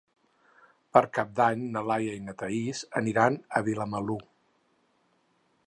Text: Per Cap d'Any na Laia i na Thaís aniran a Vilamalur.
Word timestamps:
Per 0.95 1.01
Cap 1.17 1.35
d'Any 1.39 1.61
na 1.75 1.83
Laia 1.91 2.15
i 2.19 2.23
na 2.29 2.35
Thaís 2.39 2.81
aniran 3.03 3.37
a 3.59 3.63
Vilamalur. 3.69 4.19